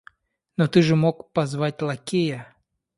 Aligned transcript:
Но 0.57 0.67
ты 0.67 0.81
же 0.81 0.95
мог 0.95 1.31
позвать 1.31 1.79
лакея! 1.83 2.55